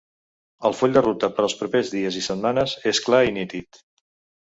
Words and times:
El 0.69 0.73
full 0.77 0.95
de 0.95 1.03
ruta 1.09 1.29
per 1.35 1.45
als 1.45 1.55
propers 1.61 1.93
dies 1.99 2.19
i 2.23 2.27
setmanes 2.31 2.77
és 2.93 3.07
clar 3.11 3.25
i 3.31 3.41
nítid. 3.41 3.85